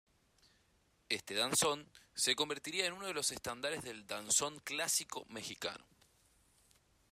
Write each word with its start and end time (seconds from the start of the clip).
Este 1.09 1.35
danzón 1.35 1.87
se 2.15 2.35
convertiría 2.35 2.87
en 2.87 2.93
uno 2.93 3.05
de 3.05 3.13
los 3.13 3.29
estándares 3.29 3.83
del 3.83 4.07
danzón 4.07 4.59
clásico 4.63 5.25
mexicano. 5.29 5.85